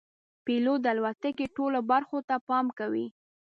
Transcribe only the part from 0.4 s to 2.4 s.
پیلوټ د الوتکې ټولو برخو ته